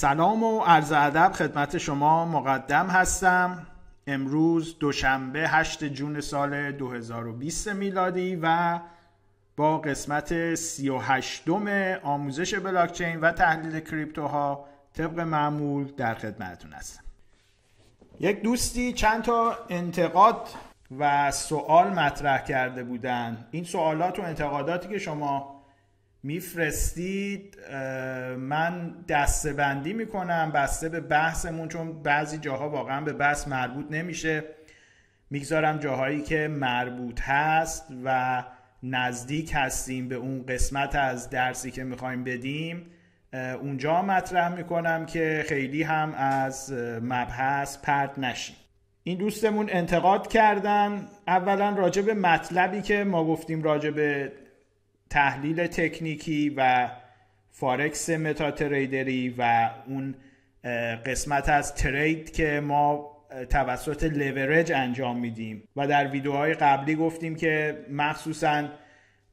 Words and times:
سلام 0.00 0.42
و 0.42 0.60
عرض 0.60 0.92
ادب 0.92 1.32
خدمت 1.32 1.78
شما 1.78 2.24
مقدم 2.24 2.86
هستم. 2.86 3.66
امروز 4.06 4.78
دوشنبه 4.78 5.48
8 5.48 5.84
جون 5.84 6.20
سال 6.20 6.72
2020 6.72 7.68
میلادی 7.68 8.38
و 8.42 8.78
با 9.56 9.78
قسمت 9.78 10.54
38 10.54 11.48
آموزش 12.02 12.54
بلاکچین 12.54 13.20
و 13.20 13.32
تحلیل 13.32 13.80
کریپتوها 13.80 14.64
طبق 14.94 15.20
معمول 15.20 15.84
در 15.96 16.14
خدمتتون 16.14 16.72
هستم. 16.72 17.02
یک 18.20 18.42
دوستی 18.42 18.92
چند 18.92 19.22
تا 19.22 19.58
انتقاد 19.68 20.48
و 20.98 21.30
سوال 21.30 21.88
مطرح 21.90 22.44
کرده 22.44 22.84
بودن. 22.84 23.46
این 23.50 23.64
سوالات 23.64 24.18
و 24.18 24.22
انتقاداتی 24.22 24.88
که 24.88 24.98
شما 24.98 25.59
میفرستید 26.22 27.58
من 28.38 28.94
دسته 29.08 29.52
بندی 29.52 29.92
می‌کنم 29.92 30.52
بسته 30.54 30.88
به 30.88 31.00
بحثمون 31.00 31.68
چون 31.68 32.02
بعضی 32.02 32.38
جاها 32.38 32.70
واقعا 32.70 33.00
به 33.00 33.12
بحث 33.12 33.48
مربوط 33.48 33.86
نمیشه. 33.90 34.44
می‌گذارم 35.30 35.78
جاهایی 35.78 36.22
که 36.22 36.48
مربوط 36.48 37.20
هست 37.20 37.86
و 38.04 38.42
نزدیک 38.82 39.52
هستیم 39.54 40.08
به 40.08 40.14
اون 40.14 40.46
قسمت 40.46 40.96
از 40.96 41.30
درسی 41.30 41.70
که 41.70 41.84
می‌خوایم 41.84 42.24
بدیم. 42.24 42.86
اونجا 43.60 44.02
مطرح 44.02 44.54
می‌کنم 44.54 45.06
که 45.06 45.44
خیلی 45.48 45.82
هم 45.82 46.14
از 46.14 46.72
مبحث 47.02 47.78
پرت 47.82 48.18
نشیم. 48.18 48.56
این 49.02 49.18
دوستمون 49.18 49.68
انتقاد 49.70 50.28
کردن. 50.28 51.08
اولا 51.26 51.70
راجع 51.70 52.12
مطلبی 52.12 52.82
که 52.82 53.04
ما 53.04 53.24
گفتیم 53.24 53.62
راجع 53.62 53.90
تحلیل 55.10 55.66
تکنیکی 55.66 56.54
و 56.56 56.90
فارکس 57.50 58.10
متا 58.10 58.50
تریدری 58.50 59.34
و 59.38 59.70
اون 59.86 60.14
قسمت 61.06 61.48
از 61.48 61.74
ترید 61.74 62.32
که 62.32 62.60
ما 62.60 63.16
توسط 63.50 64.04
لیورج 64.04 64.72
انجام 64.72 65.18
میدیم. 65.18 65.68
و 65.76 65.86
در 65.86 66.08
ویدیوهای 66.08 66.54
قبلی 66.54 66.94
گفتیم 66.94 67.36
که 67.36 67.78
مخصوصا 67.90 68.68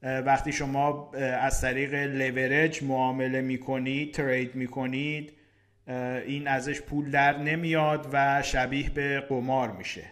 وقتی 0.04 0.52
شما 0.52 1.12
از 1.42 1.62
طریق 1.62 1.94
لیورج 1.94 2.84
معامله 2.84 3.42
می‌کنید 3.42 4.14
ترید 4.14 4.56
می‌کنید 4.56 5.34
این 6.28 6.48
ازش 6.48 6.82
پول 6.82 7.12
در 7.12 7.38
نمیاد 7.38 8.10
و 8.14 8.42
شبیه 8.42 8.90
به 8.90 9.20
قمار 9.20 9.72
میشه. 9.72 10.04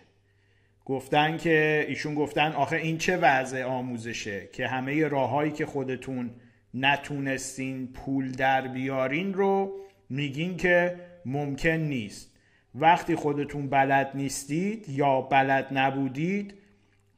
گفتن 0.86 1.38
که 1.38 1.86
ایشون 1.88 2.16
گفتن 2.16 2.52
آخه 2.52 2.76
این 2.76 2.98
چه 2.98 3.18
وضع 3.18 3.64
آموزشه 3.64 4.50
که 4.54 4.68
همه 4.68 5.08
راههایی 5.08 5.52
که 5.52 5.66
خودتون 5.66 6.32
نتونستین 6.74 7.88
پول 7.88 8.32
در 8.32 8.68
بیارین 8.68 9.34
رو 9.34 9.80
میگین 10.10 10.58
که 10.58 10.96
ممکن 11.26 11.70
نیست. 11.70 12.32
وقتی 12.76 13.16
خودتون 13.16 13.70
بلد 13.70 14.12
نیستید 14.14 14.90
یا 14.90 15.22
بلد 15.22 15.68
نبودید 15.72 16.54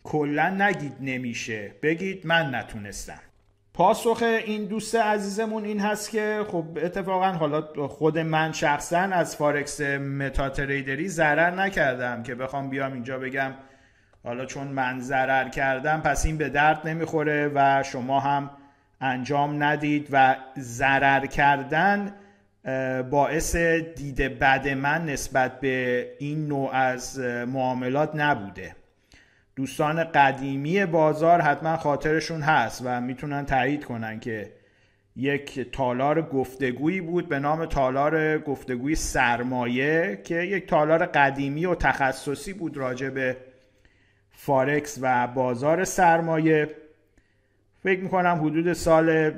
کلا 0.03 0.49
نگید 0.49 0.95
نمیشه. 1.01 1.71
بگید 1.81 2.27
من 2.27 2.55
نتونستم. 2.55 3.21
پاسخ 3.78 4.23
این 4.45 4.66
دوست 4.66 4.95
عزیزمون 4.95 5.66
این 5.66 5.80
هست 5.80 6.09
که 6.09 6.45
خب 6.47 6.66
اتفاقا 6.83 7.31
حالا 7.31 7.88
خود 7.88 8.17
من 8.17 8.52
شخصا 8.52 8.97
از 8.97 9.36
فارکس 9.36 9.81
متا 9.81 10.50
تریدری 10.50 11.08
ضرر 11.08 11.52
نکردم 11.52 12.23
که 12.23 12.36
بخوام 12.36 12.69
بیام 12.69 12.94
اینجا 12.94 13.19
بگم 13.19 13.53
حالا 14.23 14.45
چون 14.45 14.67
من 14.67 15.00
ضرر 15.00 15.50
کردم 15.50 16.02
پس 16.02 16.25
این 16.25 16.38
به 16.38 16.50
درد 16.50 16.88
نمی‌خوره 16.88 17.51
و 17.56 17.84
شما 17.84 18.19
هم 18.19 18.50
انجام 19.01 19.63
ندید 19.63 20.07
و 20.12 20.35
ضرر 20.59 21.25
کردن 21.25 22.13
باعث 23.09 23.56
دید 23.96 24.22
بد 24.22 24.68
من 24.68 25.06
نسبت 25.06 25.59
به 25.59 26.07
این 26.19 26.47
نوع 26.47 26.72
از 26.74 27.19
معاملات 27.47 28.16
نبوده. 28.16 28.75
دوستان 29.57 30.03
قدیمی 30.03 30.85
بازار 30.85 31.41
حتما 31.41 31.78
خاطرشون 31.78 32.41
هست 32.41 32.81
و 32.85 33.01
می‌تونن 33.01 33.45
تایید 33.45 33.85
کنن 33.85 34.19
که 34.19 34.53
یک 35.16 35.72
تالار 35.72 36.22
گفتگویی 36.22 37.01
بود 37.01 37.29
به 37.29 37.40
نام 37.40 37.66
تالار 37.66 38.38
گفتگوی 38.38 38.95
سرمایه 38.95 40.22
که 40.23 40.35
یک 40.35 40.68
تالار 40.68 41.06
قدیمی 41.06 41.66
و 41.66 41.75
تخصصی 41.75 42.53
بود 42.53 42.78
راجع 42.78 43.09
به 43.09 43.38
فارکس 44.31 45.00
و 45.01 45.28
بازار 45.28 45.84
سرمایه. 45.84 46.75
فکر 47.84 48.00
می‌کنم 48.00 48.39
حدود 48.44 48.74
سال 48.74 49.31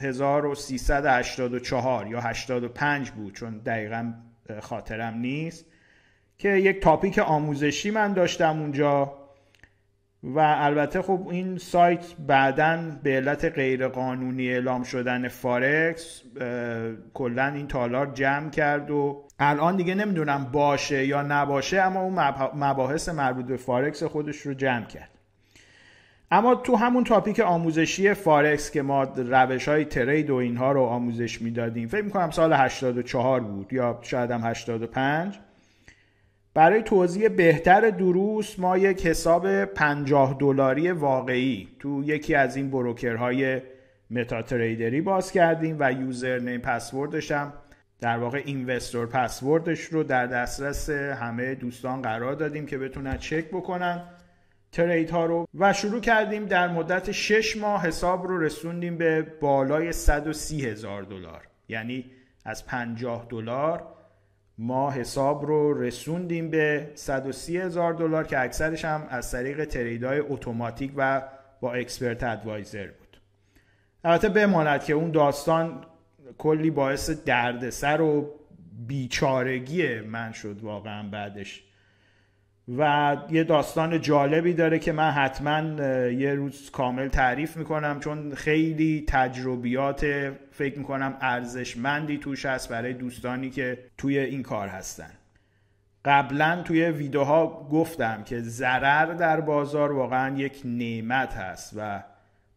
1384 0.00 2.06
یا 2.06 2.20
85 2.20 3.10
بود 3.10 3.34
چون 3.34 3.58
دقیقا 3.58 4.12
خاطرم 4.60 5.18
نیست 5.18 5.64
که 6.38 6.48
یک 6.48 6.80
topic 6.80 7.18
آموزشی 7.18 7.90
من 7.90 8.12
داشتم 8.12 8.60
اونجا. 8.60 9.25
و 10.34 10.38
البته 10.38 11.02
خب 11.02 11.28
این 11.30 11.58
سایت 11.58 12.04
بعدا 12.26 12.80
به 13.02 13.16
علت 13.16 13.44
غیرقانونی 13.44 14.48
اعلام 14.48 14.82
شدن 14.82 15.28
فارکس 15.28 16.22
کلا 17.14 17.46
این 17.46 17.66
تالار 17.66 18.06
جمع 18.06 18.50
کرد 18.50 18.90
و 18.90 19.24
الان 19.38 19.76
دیگه 19.76 19.94
نمی‌دونم 19.94 20.44
باشه 20.52 21.06
یا 21.06 21.22
نباشه 21.22 21.80
اما 21.80 22.00
اون 22.00 22.14
مباحث 22.54 23.08
مربوط 23.08 23.44
به 23.44 23.56
فارکس 23.56 24.02
خودش 24.02 24.36
رو 24.36 24.54
جمع 24.54 24.84
کرد. 24.84 25.10
اما 26.30 26.54
تو 26.54 26.76
همون 26.76 27.04
topic 27.04 27.40
آموزشی 27.40 28.14
فارکس 28.14 28.70
که 28.70 28.82
ما 28.82 29.02
روش 29.04 29.68
های 29.68 29.84
trade 29.84 30.30
و 30.30 30.34
اینها 30.34 30.72
رو 30.72 30.82
آموزش 30.82 31.42
می‌دادیم 31.42 31.88
فکر 31.88 32.02
می‌کنم 32.02 32.30
سال 32.30 32.52
84 32.52 33.40
بود 33.40 33.72
یا 33.72 33.98
شاید 34.02 34.30
هم 34.30 34.40
85 34.44 35.38
برای 36.56 36.82
توضیح 36.82 37.28
بهتر 37.28 37.90
دروس 37.90 38.58
ما 38.58 38.78
یک 38.78 39.06
حساب 39.06 39.64
50 39.64 40.36
دلاری 40.40 40.90
واقعی 40.90 41.68
تو 41.78 42.02
یکی 42.04 42.34
از 42.34 42.56
این 42.56 42.70
broker 42.70 43.60
های 44.10 44.42
MetaTrader 44.42 44.95
ی 44.95 45.00
باز 45.00 45.32
کردیم 45.32 45.76
و 45.80 45.92
username 45.92 46.38
password 46.38 46.60
ش 46.60 47.32
هم 47.32 47.52
در 48.00 48.18
واقع 48.18 48.42
اینوستور 48.44 49.06
پسوردش 49.06 49.80
رو 49.80 50.02
در 50.02 50.26
دسترس 50.26 50.90
همه 50.90 51.54
دوستان 51.54 52.02
قرار 52.02 52.34
دادیم 52.34 52.66
که 52.66 52.78
بتونن 52.78 53.18
چک 53.18 53.48
بکنن 53.50 54.02
ترید 54.72 55.10
ها 55.10 55.26
رو. 55.26 55.48
و 55.54 55.72
شروع 55.72 56.00
کردیم 56.00 56.46
در 56.46 56.68
مدت 56.68 57.12
6 57.12 57.56
ماه 57.56 57.86
حساب 57.86 58.26
رو 58.26 58.38
رسوندیم 58.38 58.98
به 58.98 59.26
بالای 59.40 59.92
130 59.92 60.66
هزار 60.66 61.02
دلار. 61.02 61.42
یعنی 61.68 62.04
از 62.44 62.66
50 62.66 63.26
دلار 63.30 63.95
ما 64.58 64.90
حساب 64.90 65.46
رو 65.46 65.82
رسوندیم 65.82 66.50
به 66.50 66.90
130 66.94 67.58
هزار 67.58 67.94
دلار 67.94 68.26
که 68.26 68.40
اکثرش 68.40 68.84
هم 68.84 69.06
از 69.10 69.32
طریق 69.32 69.64
تریدهای 69.64 70.18
اتوماتیک 70.20 70.92
و 70.96 71.22
با 71.60 71.74
اکسپرت 71.74 72.22
ادوایزر 72.22 72.86
بود. 72.86 73.20
البته 74.04 74.28
بماند 74.28 74.84
که 74.84 74.92
اون 74.92 75.10
داستان 75.10 75.84
کلی 76.38 76.70
باعث 76.70 77.10
دردسر 77.10 78.00
و 78.00 78.30
بیچارگی 78.86 80.00
من 80.00 80.32
شد 80.32 80.60
واقعا 80.62 81.08
بعدش. 81.08 81.65
و 82.68 83.16
یه 83.30 83.44
داستان 83.44 84.00
جالبی 84.00 84.54
داره 84.54 84.78
که 84.78 84.92
من 84.92 85.10
حتما 85.10 85.60
یه 86.10 86.34
روز 86.34 86.70
کامل 86.70 87.08
تعریف 87.08 87.56
می‌کنم 87.56 88.00
چون 88.00 88.34
خیلی 88.34 89.04
تجربیات 89.08 90.06
فکر 90.50 90.78
می‌کنم 90.78 91.16
ارزشمندی 91.20 92.18
توش 92.18 92.46
هست 92.46 92.68
برای 92.68 92.92
دوستانی 92.92 93.50
که 93.50 93.78
توی 93.98 94.18
این 94.18 94.42
کار 94.42 94.68
هستن. 94.68 95.10
قبلا 96.04 96.62
توی 96.62 96.84
ویدیوها 96.84 97.68
گفتم 97.72 98.22
که 98.22 98.40
ضرر 98.40 99.06
در 99.06 99.40
بازار 99.40 99.92
واقعا 99.92 100.36
یک 100.36 100.62
نعمت 100.64 101.34
هست 101.34 101.72
و 101.76 102.02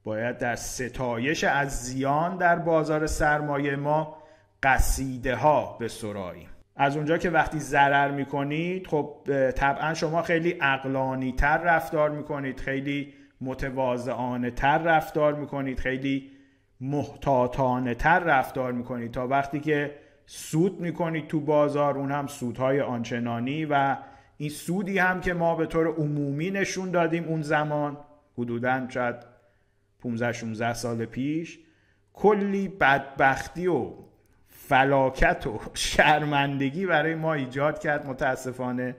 باید 0.04 0.38
در 0.38 0.56
ستایش 0.56 1.44
از 1.44 1.84
زیان 1.84 2.38
در 2.38 2.56
بازار 2.56 3.08
سرمایه 3.08 3.76
ما 3.76 4.18
قصیده 4.64 5.36
ها 5.36 5.78
به 5.80 5.88
سراییم 5.88 6.50
از 6.82 6.98
اونجا 6.98 7.18
که 7.18 7.30
وقتی 7.30 7.60
ضرر 7.60 8.12
می‌کنید 8.12 8.88
خب 8.88 9.16
طبعا 9.52 9.94
شما 9.94 10.22
خیلی 10.22 10.56
اقلانی 10.62 11.32
تر 11.32 11.58
رفتار 11.58 12.10
می‌کنید 12.10 12.60
خیلی 12.60 13.14
متواضعانه 13.42 14.52
تر 14.52 14.78
رفتار 14.78 15.34
می‌کنید 15.34 15.80
خیلی 15.80 16.32
محتاطانه 16.82 17.96
تر 17.96 18.20
رفتار 18.20 18.72
می‌کنید. 18.72 19.12
تا 19.12 19.28
وقتی 19.28 19.60
که 19.60 19.96
سود 20.26 20.80
می‌کنید 20.80 21.28
تو 21.28 21.40
بازار 21.40 21.98
اون 21.98 22.12
هم 22.12 22.28
سودهای 22.28 22.82
آنچنانی 22.82 23.66
و 23.66 23.98
این 24.38 24.50
سودی 24.50 24.98
هم 24.98 25.22
که 25.22 25.34
ما 25.34 25.56
به 25.56 25.66
طور 25.66 25.88
عمومی 25.88 26.52
نشون 26.52 26.92
دادیم 26.92 27.24
اون 27.24 27.42
زمان 27.42 27.98
حدودا 28.38 28.88
شاید 28.90 29.16
15 30.00 30.32
16 30.32 30.74
سال 30.74 31.06
پیش 31.06 31.60
کلی 32.14 32.68
بدبختی 32.68 33.68
و 33.68 33.94
فلاکت 34.70 35.48
و 35.48 35.60
شرمندگی 35.74 36.86
برای 36.86 37.16
ما 37.16 37.34
ایجاد 37.34 37.80
کرد 37.80 38.06
متاسفانه 38.06 38.96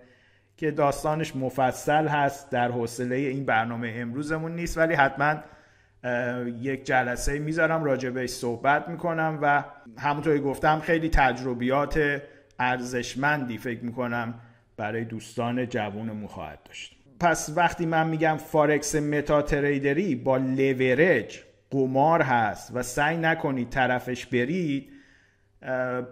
که 0.56 0.70
داستانش 0.70 1.36
مفصل 1.36 2.08
هست 2.08 2.50
در 2.50 2.70
حوصله 2.70 3.16
این 3.16 3.44
برنامه 3.44 3.94
امروزمون 3.96 4.54
نیست 4.54 4.78
ولی 4.78 4.94
حتما 4.94 5.34
یک 6.60 6.84
جلسه 6.84 7.38
می‌ذارم 7.38 7.84
راجع 7.84 8.10
بهش 8.10 8.30
صحبت 8.30 8.88
می‌کنم 8.88 9.38
و 9.42 9.64
همونطوری 9.98 10.40
گفتم 10.40 10.80
خیلی 10.80 11.08
تجربیات 11.08 12.22
ارزشمندی 12.58 13.58
فکر 13.58 13.84
می‌کنم 13.84 14.34
برای 14.76 15.04
دوستان 15.04 15.66
جوونمون 15.66 16.26
خواهد 16.26 16.58
داشت. 16.64 16.96
پس 17.20 17.52
وقتی 17.56 17.86
من 17.86 18.08
میگم 18.08 18.36
فارکس 18.36 18.94
متا 18.94 19.42
تریدری 19.42 20.14
با 20.14 20.36
لیورج 20.36 21.40
قمار 21.70 22.22
هست 22.22 22.70
و 22.74 22.82
سعی 22.82 23.16
نکنید 23.16 23.68
طرفش 23.68 24.26
برید 24.26 24.99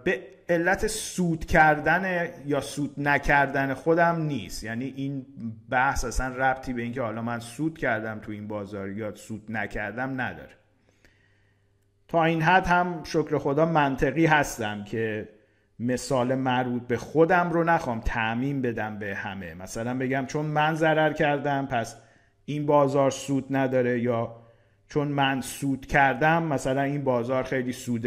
به 0.03 0.27
علت 0.49 0.87
سود 0.87 1.45
کردن 1.45 2.29
یا 2.45 2.61
سود 2.61 2.93
نکردن 2.97 3.73
خودم 3.73 4.21
نیست. 4.21 4.63
یعنی 4.63 4.93
این 4.95 5.25
بحث 5.69 6.05
اصلا 6.05 6.27
ربطی 6.27 6.73
به 6.73 6.81
اینکه 6.81 7.01
حالا 7.01 7.21
من 7.21 7.39
سود 7.39 7.77
کردم 7.77 8.19
تو 8.19 8.31
این 8.31 8.47
بازار 8.47 8.89
یا 8.89 9.15
سود 9.15 9.43
نکردم 9.49 10.21
نداره. 10.21 10.59
تا 12.07 12.23
این 12.23 12.41
حد 12.41 12.67
هم 12.67 13.03
شکر 13.03 13.37
خدا 13.37 13.65
منطقی 13.65 14.25
هستم 14.25 14.83
که 14.83 15.29
مثال 15.79 16.35
مربوط 16.35 16.87
به 16.87 16.97
خودم 16.97 17.51
رو 17.51 17.63
نخوام 17.63 17.99
تعمین 17.99 18.61
بدم 18.61 18.99
به 18.99 19.15
همه. 19.15 19.53
مثلا 19.53 19.97
بگم 19.97 20.25
چون 20.25 20.45
من 20.45 20.75
ضرر 20.75 21.13
کردم 21.13 21.65
پس 21.65 21.95
این 22.45 22.65
بازار 22.65 23.11
سود 23.11 23.45
نداره 23.49 23.99
یا 23.99 24.35
چون 24.87 25.07
من 25.07 25.41
سود 25.41 25.85
کردم 25.85 26.43
مثلا 26.43 26.81
این 26.81 27.03
بازار 27.03 27.43
خیلی 27.43 27.71
سود 27.71 28.05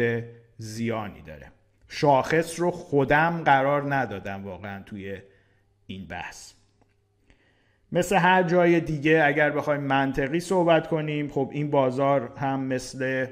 زیانی 0.57 1.21
داره. 1.21 1.51
شاخص 1.87 2.59
رو 2.59 2.71
خودم 2.71 3.41
قرار 3.45 3.95
ندادم 3.95 4.45
واقعا 4.45 4.83
توی 4.83 5.17
این 5.87 6.07
بحث. 6.07 6.53
مثل 7.91 8.15
هر 8.15 8.43
جای 8.43 8.79
دیگه 8.79 9.23
اگر 9.25 9.49
بخوایم 9.49 9.81
منطقی 9.81 10.39
صحبت 10.39 10.87
کنیم 10.87 11.27
خب 11.27 11.49
این 11.53 11.69
بازار 11.69 12.33
هم 12.37 12.59
مثل 12.59 13.27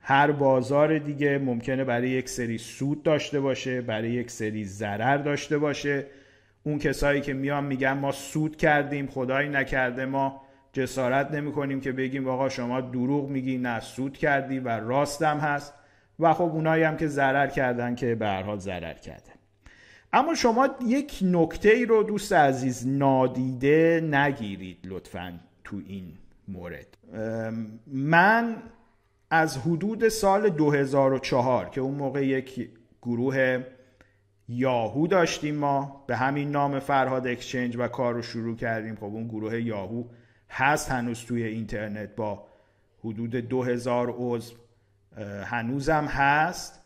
هر 0.00 0.30
بازار 0.32 0.98
دیگه 0.98 1.38
ممکنه 1.38 1.84
برای 1.84 2.08
یک 2.08 2.28
سری 2.28 2.58
سود 2.58 3.02
داشته 3.02 3.40
باشه 3.40 3.80
برای 3.80 4.10
یک 4.10 4.30
سری 4.30 4.64
ضرر 4.64 5.16
داشته 5.16 5.58
باشه. 5.58 6.06
اون 6.62 6.78
کسایی 6.78 7.20
که 7.20 7.32
میان 7.32 7.64
میگن 7.64 7.92
ما 7.92 8.12
سود 8.12 8.56
کردیم 8.56 9.06
خدایی 9.06 9.48
نکرده 9.48 10.04
ما 10.04 10.42
جسارت 10.72 11.30
نمی 11.30 11.52
کنیم 11.52 11.80
که 11.80 11.92
بگیم 11.92 12.28
آقا 12.28 12.48
شما 12.48 12.80
دروغ 12.80 13.28
میگی 13.28 13.58
نه 13.58 13.80
سود 13.80 14.18
کردی 14.18 14.58
و 14.58 14.68
راستم 14.68 15.38
هست. 15.38 15.74
و 16.18 16.34
خب 16.34 16.42
اونایی 16.42 16.82
هم 16.82 16.96
که 16.96 17.06
ضرر 17.06 17.46
کردن 17.46 17.94
که 17.94 18.14
به 18.14 18.26
هر 18.26 18.42
حال 18.42 18.58
ضرر 18.58 18.94
کردن. 18.94 19.32
اما 20.12 20.34
شما 20.34 20.68
یک 20.86 21.18
نکته 21.22 21.68
ای 21.68 21.84
رو 21.84 22.02
دوست 22.02 22.32
عزیز 22.32 22.86
نادیده 22.86 24.08
نگیرید 24.10 24.78
لطفا 24.84 25.40
تو 25.64 25.80
این 25.86 26.12
مورد. 26.48 26.86
من 27.86 28.56
از 29.30 29.58
حدود 29.58 30.08
سال 30.08 30.48
2004 30.48 31.68
که 31.68 31.80
اون 31.80 31.94
موقع 31.94 32.26
یک 32.26 32.70
گروه 33.02 33.64
یاهو 34.48 35.06
داشتیم 35.06 35.54
ما 35.54 36.04
به 36.06 36.16
همین 36.16 36.50
نام 36.50 36.78
فرهاد 36.78 37.26
اکسچنج 37.26 37.76
و 37.76 37.88
کار 37.88 38.14
رو 38.14 38.22
شروع 38.22 38.56
کردیم. 38.56 38.96
خب 38.96 39.04
اون 39.04 39.28
گروه 39.28 39.60
یاهو 39.60 40.04
هست 40.50 40.90
هنوز 40.90 41.24
توی 41.24 41.42
اینترنت 41.42 42.16
با 42.16 42.46
حدود 43.04 43.36
2000 43.36 44.14
عضو. 44.18 44.54
هنوزم 45.44 46.04
هست 46.04 46.84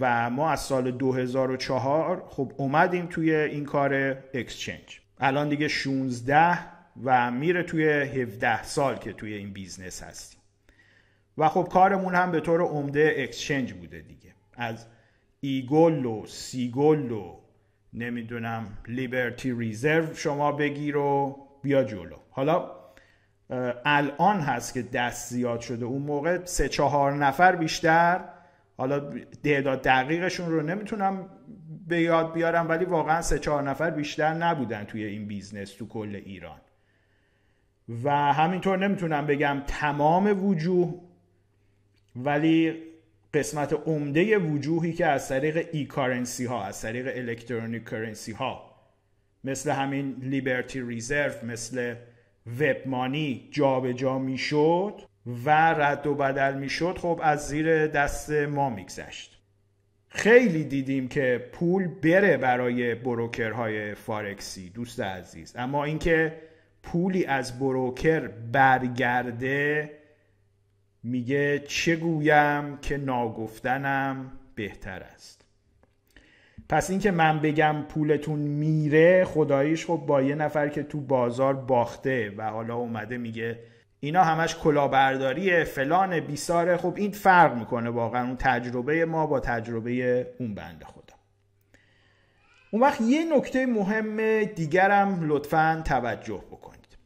و 0.00 0.30
ما 0.30 0.50
از 0.50 0.60
سال 0.60 0.90
2004 0.90 2.24
خب 2.28 2.52
اومدیم 2.56 3.06
توی 3.06 3.34
این 3.34 3.64
کار 3.64 3.94
exchange 4.34 5.00
الان 5.18 5.48
دیگه 5.48 5.68
16 5.68 6.58
و 7.04 7.30
میره 7.30 7.62
توی 7.62 7.88
17 7.88 8.62
سال 8.62 8.96
که 8.96 9.12
توی 9.12 9.34
این 9.34 9.52
business 9.52 10.02
هستیم. 10.02 10.40
و 11.38 11.48
خب 11.48 11.68
کارمون 11.72 12.14
هم 12.14 12.30
به 12.32 12.40
طور 12.40 12.60
عمده 12.60 13.14
exchange 13.18 13.72
بوده 13.72 14.00
دیگه. 14.00 14.34
از 14.56 14.86
e-gold 15.40 16.04
و 16.04 17.10
و 17.10 17.40
نمی‌دونم 17.92 18.78
Liberty 18.88 19.52
Reserve 19.52 20.14
شما 20.14 20.52
بگیر 20.52 20.96
و 20.96 21.36
بیا 21.62 21.84
جلو. 21.84 22.16
حالا 22.30 22.70
الان 23.84 24.40
هست 24.40 24.74
که 24.74 24.82
دست 24.82 25.32
زیاد 25.32 25.60
شده. 25.60 25.84
اون 25.84 26.02
موقع 26.02 26.44
سه 26.44 26.68
چهار 26.68 27.12
نفر 27.12 27.56
بیشتر. 27.56 28.24
حالا 28.76 29.12
تعداد 29.44 29.82
دقیقشون 29.82 30.50
رو 30.50 30.62
نمی‌تونم 30.62 31.28
به 31.88 32.00
یاد 32.00 32.32
بیارم 32.32 32.68
ولی 32.68 32.84
واقعا 32.84 33.22
سه 33.22 33.38
چهار 33.38 33.62
نفر 33.62 33.90
بیشتر 33.90 34.34
نبودن 34.34 34.84
توی 34.84 35.04
این 35.04 35.26
business 35.26 35.72
تو 35.72 35.88
کل 35.88 36.20
ایران. 36.24 36.60
و 38.04 38.10
همینطور 38.10 38.78
نمی‌تونم 38.78 39.26
بگم 39.26 39.62
تمام 39.66 40.46
وجوه 40.46 41.00
ولی 42.16 42.82
قسمت 43.34 43.72
عمده 43.72 44.38
وجوهی 44.38 44.92
که 44.92 45.06
از 45.06 45.28
طریق 45.28 45.68
e-currency 45.72 46.44
ها 46.44 46.64
از 46.64 46.82
طریق 46.82 47.06
electronic 47.16 47.88
currency 47.88 48.32
ها 48.32 48.70
مثل 49.44 49.70
همین 49.70 50.16
Liberty 50.20 50.80
Reserve 50.80 51.46
مثل 51.46 51.94
WebMoney 52.46 53.48
جابجا 53.50 54.18
می‌شد 54.18 55.02
و 55.44 55.50
رد 55.50 56.06
و 56.06 56.14
بدل 56.14 56.54
می‌شد 56.54 56.98
خب 56.98 57.20
از 57.22 57.48
زیر 57.48 57.86
دست 57.86 58.30
ما 58.30 58.70
میگذشت. 58.70 59.42
خیلی 60.08 60.64
دیدیم 60.64 61.08
که 61.08 61.50
پول 61.52 61.86
بره 61.86 62.36
برای 62.36 62.94
بروکرهای 62.94 63.94
فارکسی 63.94 64.70
دوست 64.70 65.00
عزیز. 65.00 65.54
اما 65.56 65.84
اینکه 65.84 66.40
پولی 66.82 67.24
از 67.24 67.58
بروکر 67.58 68.28
برگرده 68.28 69.90
میگه 71.02 71.58
چه 71.58 71.96
گویم 71.96 72.76
که 72.76 72.96
ناگفتنم 72.96 74.32
بهتر 74.54 75.02
است. 75.02 75.43
پس 76.74 76.90
اینکه 76.90 77.10
من 77.10 77.40
بگم 77.40 77.82
پولتون 77.88 78.38
میره 78.38 79.24
خداییش 79.24 79.86
خب 79.86 80.02
با 80.06 80.22
یه 80.22 80.34
نفر 80.34 80.68
که 80.68 80.82
تو 80.82 81.00
بازار 81.00 81.54
باخته 81.54 82.34
و 82.36 82.50
حالا 82.50 82.74
اومده 82.74 83.18
میگه 83.18 83.58
اینا 84.00 84.24
همش 84.24 84.56
کلاهبرداریه 84.56 85.64
فلان 85.64 86.20
بیساره. 86.20 86.76
خب 86.76 86.92
این 86.96 87.10
فرق 87.10 87.54
می‌کنه 87.56 87.90
واقعا 87.90 88.26
اون 88.26 88.36
تجربه 88.36 89.04
ما 89.04 89.26
با 89.26 89.40
تجربه 89.40 90.26
اون 90.38 90.54
بنده 90.54 90.84
خدا. 90.84 91.14
اون 92.70 92.82
وقت 92.82 93.00
یه 93.00 93.36
نکته 93.36 93.66
مهم 93.66 94.44
دیگرم 94.44 95.28
لطفا 95.28 95.82
توجه 95.84 96.42
بکنید. 96.50 96.96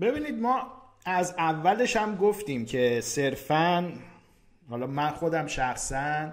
ببینید 0.00 0.40
ما 0.40 0.72
از 1.06 1.34
اولش 1.38 1.96
هم 1.96 2.16
گفتیم 2.16 2.64
که 2.64 3.00
صرفا 3.02 3.92
حالا 4.70 4.86
من 4.86 5.10
خودم 5.10 5.46
شخصا 5.46 6.32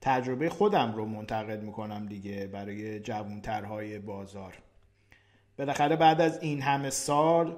تجربه 0.00 0.48
خودم 0.48 0.92
رو 0.92 1.06
منتقد 1.06 1.62
می‌کنم 1.62 2.06
دیگه 2.06 2.46
برای 2.46 3.00
جوانترهای 3.00 3.98
بازار. 3.98 4.54
بالاخره 5.58 5.96
بعد 5.96 6.20
از 6.20 6.42
این 6.42 6.62
همه 6.62 6.90
سال 6.90 7.56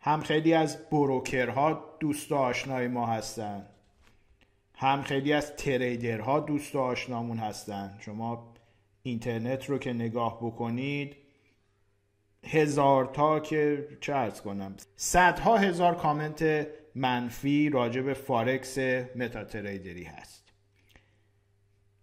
هم 0.00 0.20
خیلی 0.20 0.54
از 0.54 0.90
broker 0.90 1.81
ها 1.81 1.96
دوست 2.00 2.32
و 2.32 2.34
آشنای 2.34 2.88
ما 2.88 3.06
هستن. 3.06 3.66
هم 4.74 5.02
خیلی 5.02 5.32
از 5.32 5.56
trader 5.56 6.28
ها 6.28 6.40
دوست 6.40 6.74
و 6.74 6.78
آشنامون 6.78 7.38
هستن. 7.38 7.96
شما 8.00 8.54
اینترنت 9.02 9.70
رو 9.70 9.78
که 9.78 9.92
نگاه 9.92 10.38
بکنید 10.38 11.16
هزار 12.44 13.06
تا 13.06 13.40
که 13.40 13.88
چه 14.00 14.14
عرض 14.14 14.40
کنم 14.40 14.76
صدها 14.96 15.56
هزار 15.56 15.94
کامنت 15.94 16.66
منفی 16.94 17.70
راجع 17.70 18.00
به 18.00 18.14
فارکس 18.14 18.78
MetaTrader 19.16 19.44
ی 19.44 20.04
هست. 20.04 20.43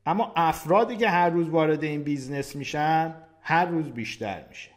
اما 0.06 0.34
افرادی 0.36 0.98
که 0.98 1.10
هر 1.10 1.30
روز 1.30 1.50
وارد 1.50 1.84
این 1.84 2.04
business 2.04 2.56
میشن 2.56 3.16
هر 3.42 3.66
روز 3.66 3.86
بیشتر 3.86 4.44
میشه. 4.50 4.72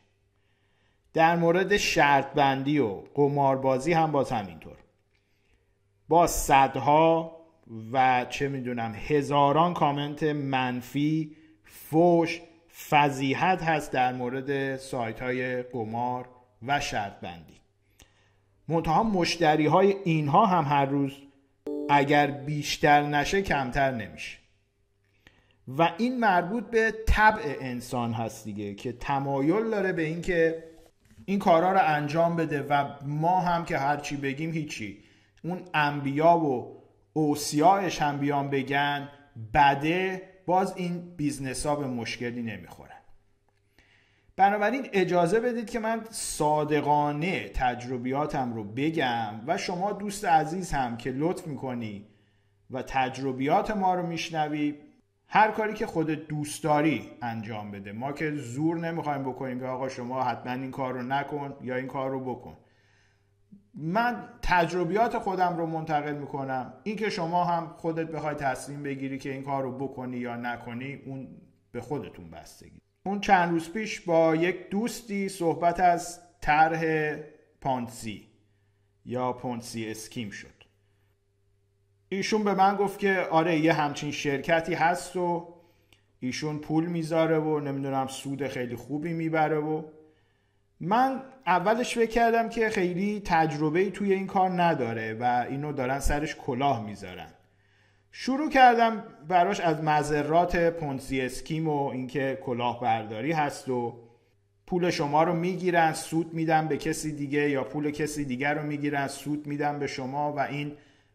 در 1.13 1.37
مورد 1.37 1.77
شرط 1.77 2.33
بندی 2.33 2.79
و 2.79 3.03
قماربازی 3.15 3.93
هم 3.93 4.13
باز 4.13 4.33
همینطور. 4.33 4.77
با 6.09 6.27
صدها 6.27 7.37
و 7.93 8.27
چه 8.31 8.49
می‌دونم 8.49 8.95
هزاران 8.95 9.75
کامنت 9.75 10.23
منفی 10.23 11.37
فوش 11.65 12.41
فضیحت 12.89 13.63
هست 13.63 13.93
در 13.93 14.13
مورد 14.13 14.77
سایت 14.77 15.23
های 15.23 15.63
قمار 15.63 16.29
و 16.67 16.81
شرط 16.81 17.21
بندی 17.21 17.61
منتها 18.69 19.03
مشتری 19.03 19.67
های 19.67 19.97
اینها 20.05 20.47
هم 20.47 20.65
هر 20.65 20.85
روز 20.85 21.13
اگر 21.91 22.27
بیشتر 22.27 23.03
نشه 23.03 23.43
کمتر 23.43 23.91
نمیشه. 23.91 24.39
و 25.69 25.95
این 25.99 26.21
مربوط 26.21 26.65
به 26.65 26.95
طبع 27.07 27.57
انسان 27.61 28.13
هست 28.13 28.45
دیگه 28.45 28.75
که 28.75 28.93
تمایل 28.93 29.71
داره 29.71 29.93
به 29.93 30.03
اینکه 30.03 30.65
این 31.25 31.39
کارها 31.39 31.73
رو 31.73 31.81
انجام 31.83 32.37
بده 32.37 32.63
و 32.63 32.85
ما 33.07 33.41
هم 33.41 33.65
که 33.65 33.79
هرچی 33.79 34.17
بگیم 34.17 34.51
هیچی. 34.51 35.05
اون 35.45 35.63
انبیا 35.75 36.39
و 36.39 36.83
اوصیاش 37.13 38.03
هم 38.03 38.19
بیان 38.19 38.51
بگن 38.51 39.09
بده 39.55 40.23
باز 40.47 40.77
این 40.77 41.17
business 41.17 41.67
ها 41.67 41.77
به 41.77 41.87
مشکلی 41.87 42.43
نمی‌خورن. 42.43 42.91
بنابراین 44.37 44.89
اجازه 44.93 45.41
بدید 45.41 45.71
که 45.71 45.79
من 45.79 46.05
صادقانه 46.11 47.49
تجربیاتم 47.49 48.55
رو 48.55 48.65
بگم 48.65 49.41
و 49.47 49.57
شما 49.57 49.93
دوست 49.93 50.25
عزیز 50.25 50.73
هم 50.73 50.97
که 50.97 51.11
لطف 51.11 51.47
می‌کنی 51.47 52.07
و 52.71 52.83
تجربیات 52.83 53.71
ما 53.71 53.95
رو 53.95 54.07
میشنوی 54.07 54.75
هر 55.35 55.51
کاری 55.51 55.75
که 55.75 55.87
خودت 55.87 56.27
دوست 56.29 56.65
داری 56.65 57.11
انجام 57.23 57.71
بده. 57.71 57.93
ما 57.93 58.13
که 58.13 58.31
زور 58.35 58.79
نمی‌خوایم 58.79 59.23
بکنیم 59.23 59.61
که 59.61 59.67
آقا 59.67 59.89
شما 59.89 60.23
حتما 60.23 60.53
این 60.53 60.71
کار 60.71 60.95
رو 60.95 61.03
نکن 61.03 61.55
یا 61.63 61.77
این 61.77 61.87
کار 61.87 62.11
رو 62.11 62.21
بکن. 62.21 62.57
من 63.75 64.29
تجربیات 64.43 65.19
خودم 65.19 65.57
رو 65.57 65.67
منتقل 65.67 66.15
می‌کنم. 66.15 66.75
اینکه 66.83 67.11
شما 67.11 67.45
هم 67.45 67.75
خودت 67.77 68.07
بخوای 68.07 68.35
تصمیم 68.35 68.83
بگیری 68.83 69.19
که 69.19 69.33
این 69.33 69.43
کار 69.43 69.63
رو 69.63 69.79
بکنی 69.79 70.17
یا 70.17 70.37
نکنی 70.37 71.03
اون 71.07 71.29
به 71.73 71.81
خودتون 71.81 72.31
بستگی. 72.31 72.79
اون 73.07 73.21
چند 73.21 73.51
روز 73.51 73.73
پیش 73.73 74.01
با 74.01 74.37
یک 74.37 74.71
دوستی 74.71 75.29
صحبت 75.29 75.81
از 75.81 76.21
طرح 76.41 77.15
پانسی 77.61 78.29
یا 79.05 79.33
پونسی 79.33 79.91
اسکیم 79.91 80.31
شد. 80.31 80.54
ایشون 82.09 82.45
به 82.45 82.55
من 82.55 82.77
گفت 82.77 82.99
که 82.99 83.27
آره 83.31 83.59
یه 83.59 83.73
همچین 83.73 84.11
شرکتی 84.11 84.75
هست 84.75 85.17
و 85.17 85.55
ایشون 86.21 86.59
پول 86.59 86.87
می‌ذاره 86.87 87.39
و 87.39 87.61
نمی‌دونم 87.61 88.07
سود 88.07 88.47
خیلی 88.47 88.77
خوبی 88.77 89.13
می‌بره 89.13 89.59
و 89.59 89.83
من 90.81 91.23
اولش 91.47 91.95
فکر 91.95 92.11
کردم 92.11 92.49
که 92.49 92.71
خیلی 92.71 93.23
تجربه 93.25 93.91
توی 93.91 94.13
این 94.13 94.27
کار 94.27 94.63
نداره 94.63 95.15
و 95.21 95.47
اینو 95.51 95.73
دارن 95.73 95.99
سرش 95.99 96.37
کلاه 96.37 96.87
می‌ذارن. 96.87 97.29
شروع 98.13 98.51
کردم 98.51 99.05
براش 99.29 99.61
از 99.61 99.83
مذرات 99.83 100.57
پونسی 100.57 101.21
اسکیم 101.21 101.69
و 101.69 101.87
اینکه 101.87 102.39
کلاهبرداری 102.43 103.33
هست 103.33 103.69
و 103.69 103.99
پول 104.67 104.91
شما 104.91 105.23
رو 105.23 105.33
می‌گیرن 105.33 105.93
سود 105.93 106.35
میدن 106.35 106.69
به 106.69 106.77
کسی 106.77 107.13
دیگه 107.13 107.51
یا 107.51 107.65
پول 107.65 107.91
کسی 107.91 108.25
دیگر 108.25 108.55
رو 108.55 108.63
می‌گیرن 108.63 109.09
سود 109.09 109.47
میدن 109.47 109.79
به 109.79 109.87
شما 109.87 110.33
و 110.33 110.41
این 110.41 110.73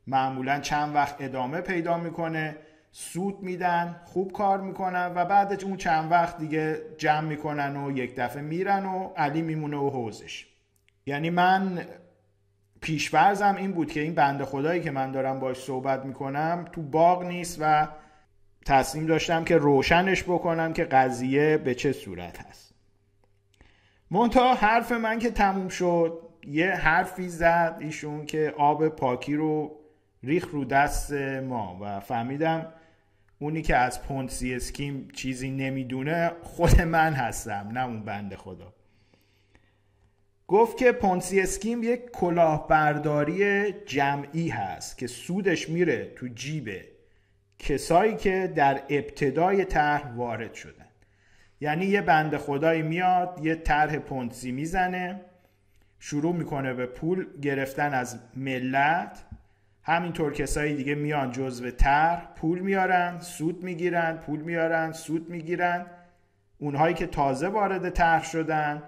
معمولا 0.10 0.60
چند 0.60 0.96
وقت 0.96 1.16
ادامه 1.20 1.62
پیدا 1.62 1.98
می‌کنه 1.98 2.56
سود 2.92 3.44
میدن 3.44 3.96
خوب 4.06 4.32
کار 4.32 4.62
می‌کنن 4.62 5.12
و 5.16 5.26
بعدش 5.26 5.64
اون 5.64 5.78
چند 5.78 6.12
وقت 6.12 6.38
دیگه 6.38 6.82
جمع 6.98 7.28
می‌کنن 7.28 7.78
و 7.78 7.98
یک 7.98 8.16
دفعه 8.16 8.42
میرن 8.42 8.86
و 8.86 9.10
علی 9.18 9.42
میمونه 9.42 9.78
و 9.78 9.90
حوزش. 9.90 10.48
یعنی 11.06 11.30
من 11.30 11.86
پیشورزم 12.82 13.56
این 13.56 13.72
بود 13.72 13.92
که 13.92 14.00
این 14.00 14.16
بنده 14.16 14.46
خدایی 14.46 14.82
که 14.82 14.92
من 14.92 15.12
دارم 15.12 15.40
باش 15.40 15.58
صحبت 15.58 16.06
می‌کنم 16.06 16.66
تو 16.72 16.82
باغ 16.82 17.24
نیست 17.24 17.58
و 17.62 17.88
تصمیم 18.66 19.06
داشتم 19.06 19.44
که 19.44 19.58
روشنش 19.58 20.24
بکنم 20.24 20.74
که 20.74 20.84
قضیه 20.84 21.58
به 21.58 21.76
چه 21.76 21.92
صورت 21.92 22.40
هست. 22.40 22.74
منتها 24.12 24.54
حرف 24.54 24.92
من 24.92 25.20
که 25.20 25.32
تموم 25.32 25.68
شد 25.68 26.20
یه 26.48 26.72
حرفی 26.72 27.30
زد 27.30 27.78
ایشون 27.80 28.26
که 28.26 28.54
آب 28.58 28.88
پاکی 28.88 29.36
رو 29.36 29.79
ریخ 30.24 30.48
رو 30.52 30.66
دست 30.66 31.12
ما 31.42 31.78
و 31.82 32.00
فهمیدم 32.00 32.74
اونی 33.40 33.62
که 33.62 33.76
از 33.76 34.04
پونسی 34.04 34.56
اسکیم 34.56 35.08
چیزی 35.14 35.52
نمی‌دونه 35.52 36.32
خود 36.44 36.82
من 36.82 37.14
هستم 37.14 37.70
نه 37.74 37.86
اون 37.86 38.04
بنده 38.04 38.38
خدا. 38.38 38.74
گفت 40.48 40.78
که 40.78 40.92
پونسی 40.92 41.42
اسکیم 41.42 41.84
یک 41.84 42.12
کلاهبرداری 42.12 43.72
جمعی 43.72 44.50
هست 44.50 44.98
که 44.98 45.08
سودش 45.08 45.70
میره 45.70 46.14
تو 46.16 46.28
جیب 46.28 46.70
کسایی 47.60 48.16
که 48.16 48.54
در 48.56 48.82
ابتدای 48.90 49.66
طرح 49.66 50.14
وارد 50.16 50.54
شدن. 50.54 50.86
یعنی 51.62 51.86
یه 51.86 52.02
بنده 52.02 52.38
خدایی 52.38 52.82
میاد 52.82 53.40
یه 53.44 53.56
طرح 53.56 53.98
پونسی 53.98 54.52
می‌زنه 54.52 55.22
شروع 56.00 56.36
می‌کنه 56.36 56.74
به 56.74 56.86
پول 56.86 57.40
گرفتن 57.42 57.94
از 57.94 58.20
ملت. 58.36 59.26
همینطور 59.84 60.34
کسایی 60.34 60.76
دیگه 60.76 60.96
میان 60.96 61.32
جزو 61.32 61.72
طرح 61.72 62.28
پول 62.36 62.60
میارن 62.60 63.20
سود 63.20 63.64
می‌گیرن 63.64 64.18
پول 64.18 64.40
میارن 64.40 64.92
سود 64.92 65.30
می‌گیرن. 65.30 65.86
اونهایی 66.58 66.96
که 66.96 67.08
تازه 67.08 67.48
وارد 67.48 67.90
طرح 67.90 68.24
شدن 68.24 68.84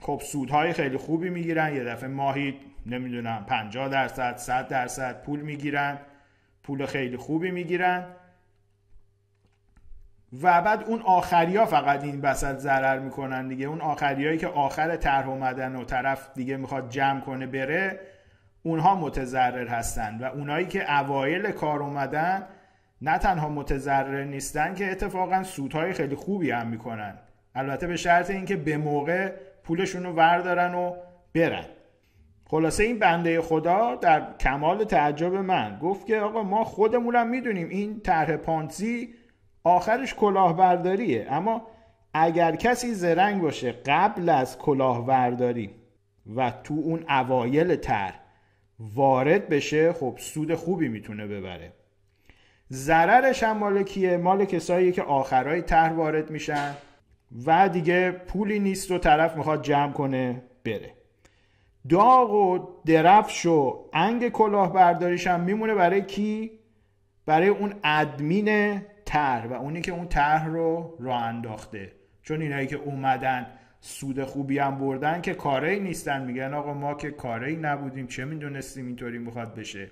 خب 0.00 0.22
سودهای 0.24 0.72
خیلی 0.72 0.96
خوبی 0.96 1.30
می‌گیرن. 1.30 1.74
یه 1.74 1.84
دفعه 1.84 2.08
ماهی 2.08 2.60
نمی‌دونم 2.86 3.44
50 3.44 3.88
درصد 3.88 4.36
100 4.36 4.68
درصد 4.68 5.22
پول 5.22 5.40
می‌گیرن. 5.40 5.98
پول 6.62 6.86
خیلی 6.86 7.16
خوبی 7.16 7.50
می‌گیرن. 7.50 8.06
و 10.42 10.62
بعد 10.62 10.84
اون 10.84 11.02
آخریا 11.02 11.66
فقط 11.66 12.04
این 12.04 12.20
بسط 12.20 12.56
ضرر 12.56 12.98
می‌کنن 12.98 13.48
دیگه. 13.48 13.66
اون 13.66 13.80
آخریایی 13.80 14.38
که 14.38 14.46
آخر 14.46 14.96
طرح 14.96 15.28
اومدن 15.28 15.76
و 15.76 15.84
طرف 15.84 16.28
دیگه 16.34 16.56
می‌خواد 16.56 16.90
جمع 16.90 17.20
کنه 17.20 17.46
بره 17.46 18.00
اونها 18.66 18.94
متضرر 18.94 19.68
هستن 19.68 20.18
و 20.20 20.24
اونایی 20.24 20.66
که 20.66 21.00
اوایل 21.00 21.50
کار 21.50 21.82
اومدن 21.82 22.46
نه 23.02 23.18
تنها 23.18 23.48
متضرر 23.48 24.24
نیستن 24.24 24.74
که 24.74 24.90
اتفاقا 24.90 25.42
سودهای 25.42 25.92
خیلی 25.92 26.14
خوبی 26.14 26.50
هم 26.50 26.66
می‌کنن. 26.66 27.18
البته 27.54 27.86
به 27.86 27.96
شرط 27.96 28.30
اینکه 28.30 28.56
به 28.56 28.76
موقع 28.76 29.32
پولشون 29.64 30.02
رو 30.02 30.12
وردارن 30.12 30.74
و 30.74 30.96
برن. 31.34 31.64
خلاصه 32.46 32.84
این 32.84 32.98
بنده 32.98 33.40
خدا 33.40 33.94
در 33.94 34.36
کمال 34.40 34.84
تعجب 34.84 35.34
من 35.34 35.78
گفت 35.82 36.06
که 36.06 36.18
آقا 36.20 36.42
ما 36.42 36.64
خودمونم 36.64 37.28
می‌دونیم 37.28 37.68
این 37.68 38.00
طرح 38.00 38.36
پانسی 38.36 39.14
آخرش 39.64 40.14
کلاهبرداریه. 40.14 41.26
اما 41.30 41.66
اگر 42.14 42.56
کسی 42.56 42.94
زرنگ 42.94 43.42
باشه 43.42 43.72
قبل 43.86 44.28
از 44.28 44.58
کلاهبرداری 44.58 45.70
و 46.36 46.52
تو 46.64 46.74
اون 46.74 47.04
اوایل 47.08 47.76
طرح 47.76 48.23
وارد 48.94 49.48
بشه 49.48 49.92
خب 49.92 50.16
سود 50.18 50.54
خوبی 50.54 50.88
می‌تونه 50.88 51.26
ببره. 51.26 51.72
ضررش 52.72 53.42
هم 53.42 53.58
مال 53.58 53.82
کیه؟ 53.82 54.16
مال 54.16 54.44
کسایی 54.44 54.92
که 54.92 55.02
آخرای 55.02 55.62
طرح 55.62 55.92
وارد 55.92 56.30
میشن 56.30 56.74
و 57.46 57.68
دیگه 57.68 58.10
پولی 58.10 58.58
نیست 58.58 58.90
و 58.90 58.98
طرف 58.98 59.36
می‌خواد 59.36 59.62
جمع 59.62 59.92
کنه 59.92 60.42
بره. 60.64 60.94
داغ 61.88 62.30
و 62.30 62.68
درفش 62.86 63.46
و 63.46 63.90
انگ 63.92 64.28
کلاهبرداریش 64.28 65.26
هم 65.26 65.40
میمونه 65.40 65.74
برای 65.74 66.02
کی؟ 66.02 66.50
برای 67.26 67.48
اون 67.48 67.74
ادمین 67.84 68.80
طرح 69.04 69.46
و 69.46 69.52
اونی 69.52 69.80
که 69.80 69.92
اون 69.92 70.08
طرح 70.08 70.46
رو 70.46 70.96
راه 71.00 71.22
انداخته. 71.22 71.92
چون 72.22 72.40
اینایی 72.40 72.66
که 72.66 72.76
اومدن 72.76 73.46
سود 73.86 74.24
خوبی 74.24 74.58
هم 74.58 74.78
بردن 74.78 75.20
که 75.20 75.34
کاری 75.34 75.80
نیستن. 75.80 76.24
میگن 76.24 76.54
آقا 76.54 76.74
ما 76.74 76.94
که 76.94 77.10
کاری 77.10 77.56
نبودیم 77.56 78.06
چه 78.06 78.24
می‌دونستیم 78.24 78.86
اینطوری 78.86 79.18
می‌خواد 79.18 79.54
بشه. 79.54 79.90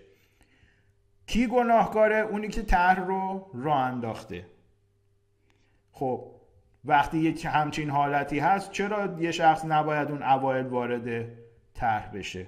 کی 1.26 1.46
گناهکاره؟ 1.46 2.16
اونی 2.16 2.48
که 2.48 2.62
طرح 2.62 3.00
رو 3.00 3.50
راه 3.54 3.78
انداخته. 3.78 4.46
خب 5.92 6.24
وقتی 6.84 7.18
یه 7.18 7.50
همچین 7.50 7.90
حالتی 7.90 8.38
هست 8.38 8.70
چرا 8.70 9.16
یه 9.20 9.32
شخص 9.32 9.64
نباید 9.64 10.10
اون 10.10 10.22
اوایل 10.22 10.66
وارد 10.66 11.26
طرح 11.74 12.10
بشه؟ 12.14 12.46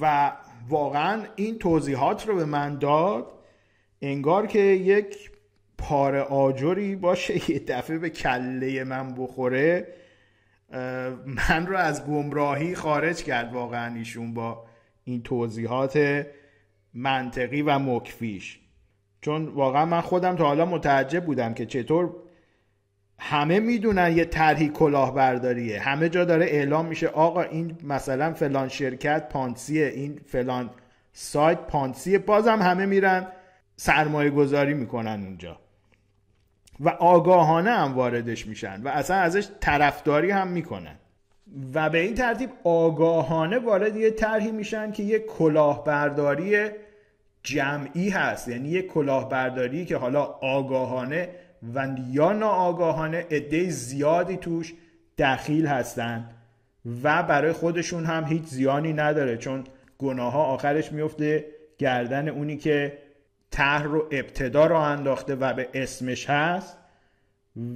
و 0.00 0.32
واقعا 0.68 1.24
این 1.36 1.58
توضیحات 1.58 2.28
رو 2.28 2.36
به 2.36 2.44
من 2.44 2.78
داد 2.78 3.32
انگار 4.02 4.46
که 4.46 4.58
یک 4.58 5.30
پار 5.78 6.16
آجری 6.16 6.96
باشه 6.96 7.34
یه 7.52 7.58
دفعه 7.58 7.98
به 7.98 8.10
کله 8.10 8.84
من 8.84 9.14
بخوره. 9.14 9.94
من 11.26 11.66
رو 11.66 11.76
از 11.76 12.06
گمراهی 12.06 12.74
خارج 12.74 13.22
کرد 13.22 13.52
واقعا 13.52 13.94
ایشون 13.94 14.34
با 14.34 14.64
این 15.04 15.22
توضیحات 15.22 16.26
منطقی 16.94 17.62
و 17.62 17.78
مکفیش. 17.78 18.60
چون 19.20 19.46
واقعا 19.46 19.84
من 19.84 20.00
خودم 20.00 20.36
تا 20.36 20.46
حالا 20.46 20.64
متعجب 20.64 21.24
بودم 21.24 21.54
که 21.54 21.66
چطور 21.66 22.14
همه 23.18 23.60
می‌دونن 23.60 24.16
یه 24.16 24.24
طرحی 24.24 24.68
کلاهبرداریه. 24.68 25.80
همه 25.80 26.08
جا 26.08 26.24
داره 26.24 26.46
اعلام 26.46 26.86
میشه 26.86 27.06
آقا 27.06 27.42
این 27.42 27.78
مثلا 27.84 28.32
فلان 28.32 28.68
شرکت 28.68 29.28
پانسیه 29.28 29.86
این 29.86 30.20
فلان 30.26 30.70
سایت 31.12 31.58
پانسیه. 31.58 32.18
بازم 32.18 32.62
همه 32.62 32.86
میرن 32.86 33.26
سرمایه 33.76 34.30
گذاری 34.30 34.74
می‌کنن 34.74 35.22
اونجا. 35.24 35.60
و 36.80 36.88
آگاهانه 36.88 37.70
هم 37.70 37.94
واردش 37.94 38.46
میشن 38.46 38.82
و 38.82 38.88
اصلا 38.88 39.16
ازش 39.16 39.48
طرفداری 39.60 40.30
هم 40.30 40.48
می‌کنن. 40.48 40.94
و 41.74 41.90
به 41.90 41.98
این 41.98 42.14
ترتیب 42.14 42.50
آگاهانه 42.64 43.58
وارد 43.58 43.96
یه 43.96 44.10
طرحی 44.10 44.52
میشن 44.52 44.92
که 44.92 45.02
یه 45.02 45.18
کلاهبرداری 45.18 46.68
جمعی 47.42 48.08
هست. 48.08 48.48
یعنی 48.48 48.68
یه 48.68 48.82
کلاهبرداری 48.82 49.84
که 49.84 49.96
حالا 49.96 50.22
آگاهانه 50.24 51.28
و 51.74 51.88
یا 52.10 52.32
ناآگاهانه 52.32 53.26
عده 53.30 53.70
زیادی 53.70 54.36
توش 54.36 54.74
دخیل 55.18 55.66
هستن 55.66 56.30
و 57.02 57.22
برای 57.22 57.52
خودشون 57.52 58.04
هم 58.04 58.24
هیچ 58.24 58.42
زیانی 58.44 58.92
نداره 58.92 59.36
چون 59.36 59.64
گناه 59.98 60.32
ها 60.32 60.44
آخرش 60.44 60.92
میفته 60.92 61.44
گردن 61.78 62.28
اونی 62.28 62.56
که 62.56 62.98
طرح 63.50 63.82
رو 63.82 64.08
ابتدا 64.10 64.66
رو 64.66 64.76
انداخته 64.76 65.34
و 65.34 65.52
به 65.52 65.68
اسمش 65.74 66.30
هست 66.30 66.78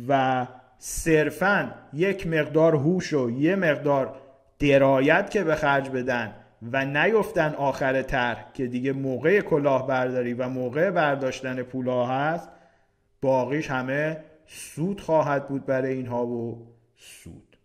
و 0.08 0.46
صرفا 0.78 1.74
یک 1.92 2.26
مقدار 2.26 2.74
هوش 2.74 3.12
و 3.12 3.30
یه 3.30 3.56
مقدار 3.56 4.14
درایت 4.58 5.30
که 5.30 5.44
به 5.44 5.54
خرج 5.54 5.90
بدن 5.90 6.34
و 6.72 6.84
نیفتن 6.84 7.54
آخر 7.54 8.02
تر 8.02 8.36
که 8.54 8.66
دیگه 8.66 8.92
موقع 8.92 9.40
کلاهبرداری 9.40 10.34
و 10.34 10.48
موقع 10.48 10.90
برداشتن 10.90 11.62
پولا 11.62 12.06
هست 12.06 12.48
باقیش 13.22 13.70
همه 13.70 14.16
سود 14.46 15.00
خواهد 15.00 15.48
بود 15.48 15.66
برای 15.66 15.92
اینها 15.92 16.26
و 16.26 16.66
سود. 16.96 17.56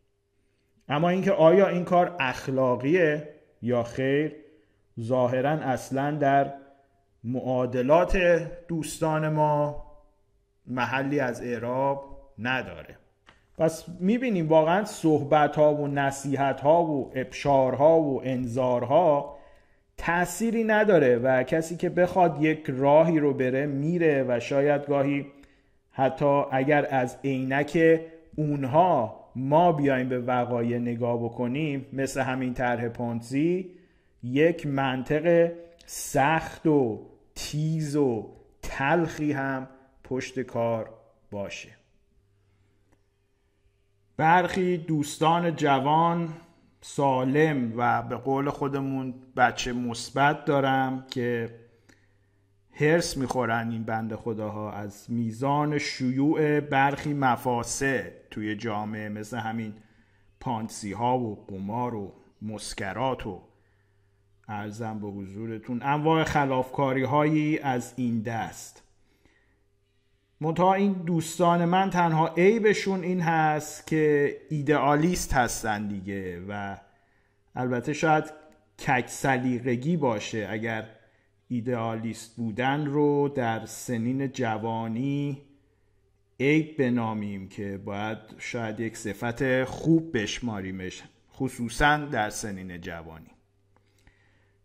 اما 0.90 1.10
اینکه 1.10 1.32
آیا 1.32 1.68
این 1.68 1.84
کار 1.84 2.16
اخلاقیه 2.20 3.30
یا 3.62 3.84
خیر 3.84 4.36
ظاهرا 5.00 5.50
اصلا 5.50 6.12
در 6.12 6.54
معادلات 7.28 8.18
دوستان 8.68 9.30
ما 9.30 9.86
محلی 10.68 11.20
از 11.20 11.42
اعراب 11.42 12.18
نداره. 12.40 12.96
پس 13.58 13.86
می‌بینیم 14.00 14.48
واقعا 14.48 14.86
صحبت 14.86 15.56
ها 15.56 15.74
و 15.74 15.88
نصیحت 15.88 16.62
ها 16.62 16.84
و 16.84 17.12
ابشار 17.16 17.74
ها 17.74 18.00
و 18.00 18.22
انذار 18.24 18.84
ها 18.84 19.38
تأثیری 19.98 20.64
نداره 20.64 21.18
و 21.18 21.44
کسی 21.44 21.78
که 21.78 21.90
بخواد 21.90 22.44
یک 22.44 22.66
راهی 22.68 23.20
رو 23.20 23.34
بره 23.34 23.66
میره 23.66 24.26
و 24.28 24.40
شاید 24.40 24.86
گاهی 24.86 25.26
حتی 25.92 26.44
اگر 26.52 26.88
از 26.92 27.18
عینک 27.24 28.00
اونها 28.36 29.20
ما 29.36 29.72
بیایم 29.72 30.10
به 30.10 30.20
وقایع 30.20 30.78
نگاه 30.78 31.24
بکنیم 31.24 31.86
مثل 31.94 32.22
همین 32.22 32.54
طرح 32.54 32.88
پونزی 32.88 33.72
یک 34.24 34.68
منطق 34.68 35.52
سخت 35.86 36.68
و 36.68 37.00
تیز 37.38 37.96
و 37.96 38.30
تلخی 38.62 39.32
هم 39.32 39.68
پشت 40.04 40.40
کار 40.40 40.90
باشه. 41.32 41.70
برخی 44.18 44.78
دوستان 44.78 45.56
جوان 45.56 46.34
سالم 46.82 47.74
و 47.78 48.04
به 48.04 48.16
قول 48.16 48.50
خودمون 48.50 49.14
بچه 49.36 49.74
مثبت 49.74 50.46
دارم 50.46 51.06
که 51.12 51.60
هرس 52.72 53.18
می‌خورن 53.18 53.72
این 53.72 53.84
بند 53.84 54.16
خداها 54.16 54.72
از 54.72 55.12
میزان 55.12 55.78
شیوع 55.78 56.60
برخی 56.60 57.14
مفاسد 57.14 58.12
توی 58.32 58.56
جامعه 58.56 59.10
مثل 59.10 59.38
همین 59.38 59.74
پانسی 60.40 60.92
ها 60.92 61.20
و 61.20 61.46
قمار 61.48 61.96
و 61.96 62.14
مسکرات 62.42 63.28
و 63.28 63.47
ارزم 64.48 65.00
به 65.00 65.08
حضورتون. 65.08 65.82
انواع 65.84 66.24
خلافکاری 66.24 67.04
هایی 67.04 67.60
از 67.60 67.94
این 67.96 68.22
دست. 68.22 68.84
منتها 70.42 70.74
این 70.74 70.94
دوستان 70.94 71.66
من 71.66 71.90
تنها 71.90 72.28
عیبشون 72.28 73.04
این 73.04 73.22
هست 73.22 73.88
که 73.88 74.36
ایدئالیست 74.50 75.34
هستن 75.34 75.88
دیگه 75.88 76.42
و 76.50 76.78
البته 77.56 77.94
شاید 77.94 78.24
کک 78.80 79.06
سلیقگی 79.08 79.98
باشه 79.98 80.48
اگر 80.52 80.90
ایدئالیست 81.48 82.36
بودن 82.36 82.86
رو 82.86 83.30
در 83.30 83.66
سنین 83.66 84.32
جوانی 84.32 85.42
عیب 86.40 86.78
بنامیم 86.78 87.50
که 87.50 87.78
باید 87.78 88.18
شاید 88.38 88.80
یک 88.80 88.98
صفت 88.98 89.64
خوب 89.64 90.18
بشماریمش 90.18 91.04
خصوصا 91.34 91.98
در 91.98 92.30
سنین 92.30 92.82
جوانی. 92.82 93.37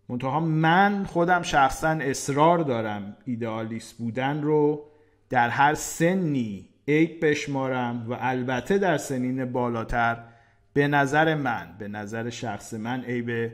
منتها 0.09 0.41
من 0.41 1.05
خودم 1.05 1.43
شخصا 1.43 1.89
اصرار 1.89 2.59
دارم 2.59 3.17
ایدئالیست 3.25 3.99
بودن 3.99 4.43
رو 4.43 4.85
در 5.31 5.49
هر 5.49 5.75
سنی 5.75 6.69
عیب 6.89 7.27
بشمارم 7.27 8.07
و 8.11 8.17
البته 8.21 8.79
در 8.79 8.97
سنین 8.99 9.53
بالاتر 9.53 10.25
به 10.73 10.89
نظر 10.89 11.35
من 11.35 11.77
به 11.79 11.89
نظر 11.89 12.31
شخص 12.31 12.75
من 12.75 13.05
عیب 13.05 13.53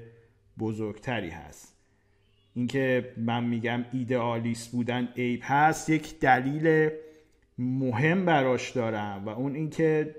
بزرگتری 0.59 1.31
هست. 1.31 1.75
اینکه 2.55 3.13
من 3.17 3.45
میگم 3.45 3.85
ایدئالیست 3.93 4.73
بودن 4.73 5.09
عیب 5.17 5.41
هست 5.45 5.91
یک 5.91 6.21
دلیل 6.21 6.91
مهم 7.59 8.25
براش 8.25 8.71
دارم 8.71 9.25
و 9.25 9.29
اون 9.29 9.55
اینکه 9.55 10.15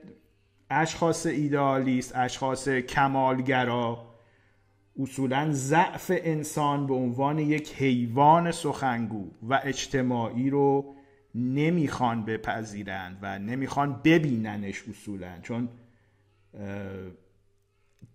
اشخاص 0.70 1.26
ایدئالیست 1.26 2.15
اشخاص 2.15 2.70
کمالگرا 2.70 4.09
اصولا 5.02 5.52
ضعف 5.52 6.12
انسان 6.15 6.88
به 6.88 6.93
عنوان 6.93 7.39
یک 7.39 7.73
حیوان 7.73 8.52
سخنگو 8.52 9.32
و 9.49 9.60
اجتماعی 9.63 10.49
رو 10.49 10.95
نمی‌خوان 11.36 12.25
بپذیرند 12.25 13.17
و 13.21 13.39
نمی‌خوان 13.39 14.02
ببیننش 14.04 14.84
اصولا 14.89 15.39
چون 15.41 15.69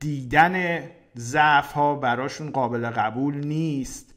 دیدن 0.01 0.85
ضعف 1.17 1.73
ها 1.73 1.95
براشون 1.95 2.51
قابل 2.51 2.91
قبول 2.91 3.47
نیست 3.47 4.15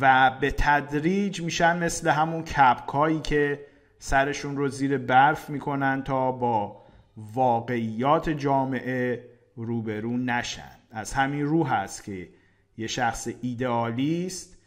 و 0.00 0.30
به 0.40 0.50
تدریج 0.50 1.42
میشن 1.42 1.84
مثل 1.84 2.08
همون 2.08 2.42
کپکایی 2.42 3.20
که 3.20 3.66
سرشون 3.98 4.56
رو 4.56 4.68
زیر 4.68 4.98
برف 4.98 5.50
می‌کنن 5.50 6.02
تا 6.02 6.32
با 6.32 6.82
واقعیات 7.16 8.30
جامعه 8.30 9.24
روبرو 9.56 10.16
نشن. 10.16 10.77
از 10.90 11.12
همین 11.12 11.44
رو 11.44 11.66
هست 11.66 12.04
که 12.04 12.28
یه 12.78 12.86
شخص 12.86 13.28
ایدئالیست 13.42 14.58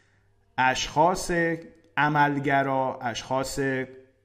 اشخاص 0.58 1.32
عملگرا 1.98 3.00
اشخاص 3.02 3.60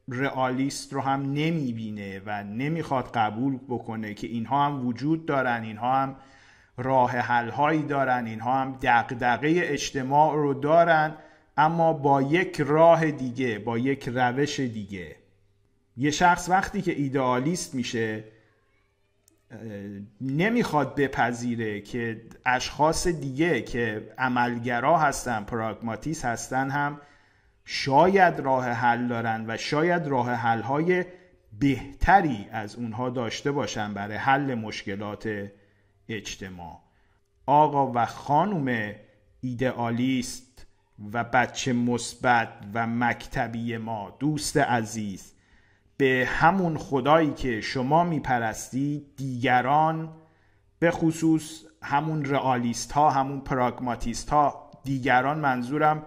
رئالیست 0.09 0.93
رو 0.93 1.01
هم 1.01 1.21
نمی‌بینه 1.21 2.23
و 2.27 2.45
نمی‌خواد 2.45 3.11
قبول 3.15 3.59
بکنه 3.69 4.15
که 4.15 4.27
اینها 4.27 4.67
هم 4.67 4.87
وجود 4.87 5.27
دارن 5.27 5.63
اینها 5.63 6.03
هم 6.03 6.17
راه 6.77 7.11
حل 7.11 7.49
هایی 7.49 7.83
دارن 7.83 8.27
اینها 8.27 8.61
هم 8.61 8.79
دقدقه 8.83 9.53
اجتماع 9.57 10.35
رو 10.35 10.55
دارن 10.55 11.15
اما 11.57 11.93
با 11.93 12.23
یک 12.23 12.61
راه 12.61 13.11
دیگه 13.11 13.59
با 13.59 13.79
یک 13.79 14.09
روش 14.09 14.61
دیگه. 14.61 15.17
یه 15.97 16.11
شخص 16.11 16.49
وقتی 16.49 16.83
که 16.83 16.93
ایدئالیست 16.93 17.75
میشه 17.75 18.25
نمی‌خواد 20.21 20.95
بپذیره 20.95 21.81
که 21.81 22.23
اشخاص 22.47 23.07
دیگه 23.07 23.63
که 23.63 24.15
عملگرا 24.19 24.99
هستن 24.99 25.45
پراگماتیس 25.45 26.25
هستن 26.25 26.71
هم 26.71 27.01
شاید 27.65 28.41
راه 28.41 28.69
حل 28.69 29.09
دارن 29.09 29.45
و 29.49 29.57
شاید 29.57 30.07
راه 30.07 30.33
حل 30.33 30.61
های 30.61 31.05
بهتری 31.59 32.47
از 32.53 32.77
اونها 32.77 33.11
داشته 33.11 33.53
باشن 33.53 33.95
برای 33.95 34.17
حل 34.17 34.55
مشکلات 34.55 35.49
اجتماع. 36.09 36.83
آقا 37.47 37.93
و 37.95 38.07
خانوم 38.07 38.93
ایدئالیست 39.41 40.67
و 41.13 41.25
بچه 41.25 41.73
مثبت 41.73 42.49
و 42.75 42.87
مکتبی 42.87 43.77
ما 43.77 44.17
دوست 44.21 44.57
عزیز 44.57 45.36
به 45.97 46.29
همون 46.31 46.79
خدایی 46.79 47.33
که 47.33 47.61
شما 47.61 48.05
میپرستی 48.05 49.07
دیگران 49.17 50.13
به 50.79 50.91
خصوص 50.91 51.63
همون 51.83 52.25
رئالیست 52.25 52.93
ها 52.93 53.11
همون 53.11 53.41
پراگماتیست 53.41 54.31
ها 54.31 54.71
دیگران 54.85 55.39
منظورم 55.39 56.07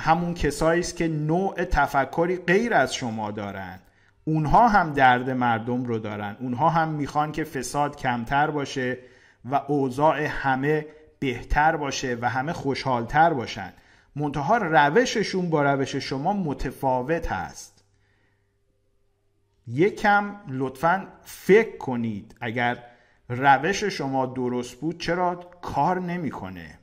همون 0.00 0.34
کسایی 0.34 0.80
است 0.80 0.96
که 0.96 1.08
نوع 1.08 1.64
تفکری 1.64 2.36
غیر 2.36 2.74
از 2.74 2.94
شما 2.94 3.30
دارن. 3.30 3.80
اونها 4.24 4.68
هم 4.68 4.92
درد 4.92 5.30
مردم 5.30 5.84
رو 5.84 5.98
دارن. 5.98 6.36
اونها 6.40 6.70
هم 6.70 6.88
می‌خوان 6.88 7.32
که 7.32 7.44
فساد 7.44 7.96
کمتر 7.96 8.50
باشه 8.50 8.98
و 9.50 9.54
اوضاع 9.68 10.22
همه 10.22 10.86
بهتر 11.18 11.76
باشه 11.76 12.18
و 12.20 12.28
همه 12.28 12.52
خوشحالتر 12.52 13.32
باشن. 13.32 13.72
منتها 14.16 14.56
روششون 14.56 15.50
با 15.50 15.62
روش 15.62 15.96
شما 15.96 16.32
متفاوت 16.32 17.32
هست. 17.32 17.81
یکم 19.66 20.36
لطفا 20.48 21.08
فکر 21.22 21.76
کنید 21.76 22.34
اگر 22.40 22.82
روش 23.28 23.84
شما 23.84 24.26
درست 24.26 24.80
بود 24.80 25.00
چرا 25.00 25.34
کار 25.62 26.00
نمی‌کنه. 26.00 26.78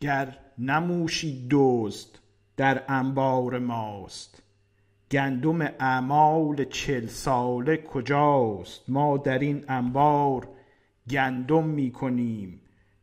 گر 0.00 0.38
نموشی 0.58 1.48
دزد 1.50 2.08
در 2.56 2.82
انبار 2.88 3.58
ماست. 3.58 4.42
گندم 5.10 5.60
اعمال 5.60 6.64
چل 6.64 7.06
ساله 7.06 7.76
کجاست؟ 7.76 8.90
ما 8.90 9.16
در 9.16 9.38
این 9.38 9.64
انبار 9.68 10.48
گندم 11.10 11.64
می 11.64 11.90
کنیم 11.90 12.60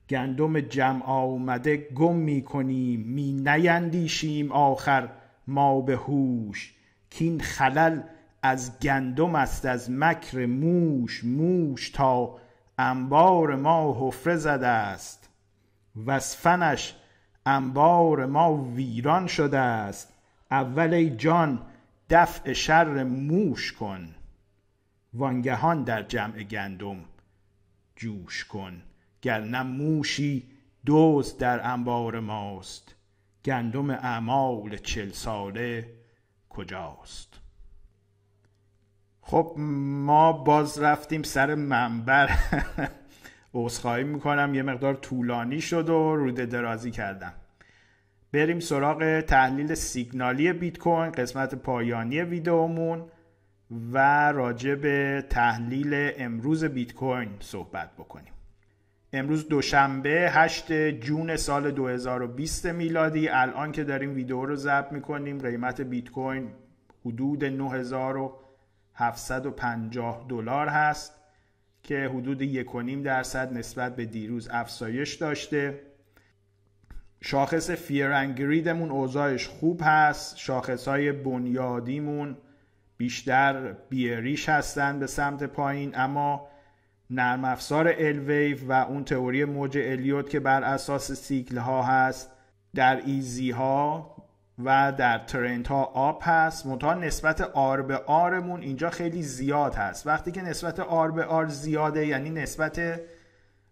گندم 0.09 0.59
جمع 0.59 1.03
آمده 1.05 1.77
گم 1.77 2.15
می 2.15 2.41
کنیم 2.41 2.99
می 2.99 3.33
نیندیشیم 3.33 4.51
آخر 4.51 5.09
ما 5.47 5.81
به 5.81 5.95
هوش. 5.95 6.75
کین 7.09 7.39
خلل 7.39 8.01
از 8.41 8.79
گندم 8.79 9.35
است 9.35 9.65
از 9.65 9.91
مکر 9.91 10.45
موش 10.45 11.23
موش 11.23 11.89
تا 11.89 12.39
انبار 12.77 13.55
ما 13.55 13.97
حفره 13.99 14.35
زده 14.35 14.67
است. 14.67 15.29
وصفنش 16.05 16.95
انبار 17.45 18.25
ما 18.25 18.63
ویران 18.63 19.27
شده 19.27 19.57
است. 19.59 20.13
اول 20.51 20.93
ای 20.93 21.09
جان 21.09 21.61
دفع 22.09 22.53
شر 22.53 23.03
موش 23.03 23.73
کن. 23.73 24.15
وانگهان 25.13 25.83
در 25.83 26.03
جمع 26.03 26.43
گندم 26.43 27.05
جوش 27.95 28.45
کن. 28.45 28.81
گر 29.21 29.63
موشی 29.63 30.47
دوز 30.85 31.37
در 31.37 31.67
انبار 31.67 32.19
ماست. 32.19 32.95
گندم 33.45 33.89
اعمال 33.89 34.77
چل 34.77 35.09
ساله 35.09 35.93
کجاست؟ 36.49 37.38
خب 39.29 39.53
ما 39.57 40.31
باز 40.31 40.79
رفتیم 40.79 41.23
سر 41.23 41.55
منبر. 41.55 42.29
عذرخواهی 43.53 44.03
می‌کنم 44.03 44.55
یه 44.55 44.63
مقدار 44.63 44.93
طولانی 44.93 45.61
شد 45.61 45.89
و 45.89 46.15
روده 46.15 46.45
درازی 46.45 46.91
کردم. 46.91 47.33
بریم 48.31 48.59
سراغ 48.59 49.19
تحلیل 49.21 49.73
سیگنالی 49.73 50.53
بیت 50.53 50.77
کوین 50.77 51.11
قسمت 51.11 51.55
پایانی 51.55 52.21
ویدئومون 52.21 53.05
و 53.93 53.97
راجع 54.31 54.75
به 54.75 55.25
تحلیل 55.29 56.11
امروز 56.17 56.65
بیت 56.65 56.93
کوین 56.93 57.29
صحبت 57.39 57.91
بکنیم. 57.97 58.33
امروز 59.13 59.47
دوشنبه 59.47 60.29
8 60.31 60.71
جون 60.91 61.35
سال 61.35 61.71
2020 61.71 62.65
میلادی. 62.65 63.29
الان 63.29 63.71
که 63.71 63.83
داریم 63.83 64.15
ویدیو 64.15 64.45
رو 64.45 64.55
ضبط 64.55 64.91
می‌کنیم 64.91 65.37
قیمت 65.37 65.81
بیت 65.81 66.09
کوین 66.09 66.47
حدود 67.05 67.43
9750 68.99 70.25
دلار 70.29 70.67
هست 70.67 71.15
که 71.83 72.09
حدود 72.13 72.63
1.5 72.65 73.05
درصد 73.05 73.53
نسبت 73.53 73.95
به 73.95 74.05
دیروز 74.05 74.49
افزایش 74.51 75.15
داشته. 75.15 75.81
شاخص 77.21 77.71
فیرنگریدمون 77.71 78.91
اوضاعش 78.91 79.47
خوب 79.47 79.81
هست. 79.83 80.37
شاخص 80.37 80.87
های 80.87 81.11
بنیادیمون 81.11 82.37
بیشتر 82.97 83.73
بیریش 83.89 84.49
هستن 84.49 84.99
به 84.99 85.07
سمت 85.07 85.43
پایین 85.43 85.97
اما 85.97 86.49
نرم 87.09 87.45
افزار 87.45 87.93
الویو 87.97 88.57
و 88.67 88.71
اون 88.71 89.03
تئوری 89.03 89.45
موج 89.45 89.77
الیوت 89.77 90.29
که 90.29 90.39
بر 90.39 90.63
اساس 90.63 91.11
سیکل 91.11 91.57
ها 91.57 91.83
هست 91.83 92.31
در 92.75 93.01
ایزی 93.05 93.51
ها 93.51 94.15
و 94.63 94.93
در 94.97 95.17
ترنت 95.17 95.67
ها 95.67 95.83
آب 95.83 96.21
هست. 96.25 96.65
منتها 96.65 96.93
نسبت 96.93 97.41
آر 97.41 97.81
به 97.81 97.97
آرمون 97.97 98.61
اینجا 98.61 98.89
خیلی 98.89 99.23
زیاد 99.23 99.75
هست. 99.75 100.07
وقتی 100.07 100.31
که 100.31 100.41
نسبت 100.41 100.79
آر 100.79 101.11
به 101.11 101.25
آر 101.25 101.47
زیاده 101.47 102.07
یعنی 102.07 102.29
نسبت 102.29 103.01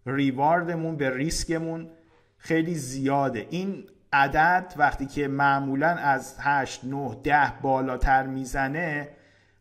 ریواردمون 0.06 0.96
به 0.96 1.16
ریسکمون 1.16 1.90
خیلی 2.38 2.74
زیاده. 2.74 3.46
این 3.50 3.84
عدد 4.12 4.74
وقتی 4.76 5.06
که 5.06 5.28
معمولا 5.28 5.88
از 5.88 6.36
8 6.40 6.84
9 6.84 7.16
10 7.24 7.52
بالاتر 7.62 8.26
می‌زنه 8.26 9.08